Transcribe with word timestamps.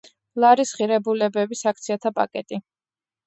ლარის 0.43 0.71
ღირებულების 0.77 1.61
აქციათა 1.73 2.13
პაკეტი. 2.21 2.59